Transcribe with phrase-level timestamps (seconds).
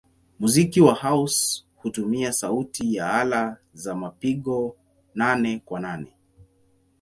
[0.39, 4.75] Muziki wa house hutumia sauti ya ala za mapigo
[5.15, 6.13] nane-kwa-nane.